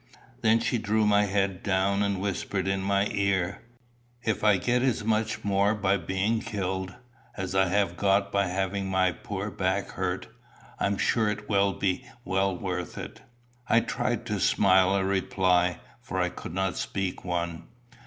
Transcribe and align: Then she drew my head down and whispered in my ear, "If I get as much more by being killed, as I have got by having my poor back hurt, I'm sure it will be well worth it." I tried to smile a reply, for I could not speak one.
Then 0.41 0.59
she 0.59 0.79
drew 0.79 1.05
my 1.05 1.25
head 1.25 1.61
down 1.61 2.01
and 2.01 2.19
whispered 2.19 2.67
in 2.67 2.81
my 2.81 3.05
ear, 3.11 3.61
"If 4.23 4.43
I 4.43 4.57
get 4.57 4.81
as 4.81 5.03
much 5.03 5.43
more 5.43 5.75
by 5.75 5.97
being 5.97 6.39
killed, 6.39 6.95
as 7.37 7.53
I 7.53 7.67
have 7.67 7.97
got 7.97 8.31
by 8.31 8.47
having 8.47 8.87
my 8.89 9.11
poor 9.11 9.51
back 9.51 9.91
hurt, 9.91 10.25
I'm 10.79 10.97
sure 10.97 11.29
it 11.29 11.47
will 11.47 11.73
be 11.73 12.07
well 12.25 12.57
worth 12.57 12.97
it." 12.97 13.21
I 13.67 13.81
tried 13.81 14.25
to 14.25 14.39
smile 14.39 14.95
a 14.95 15.05
reply, 15.05 15.79
for 16.01 16.19
I 16.19 16.29
could 16.29 16.55
not 16.55 16.77
speak 16.77 17.23
one. 17.23 17.67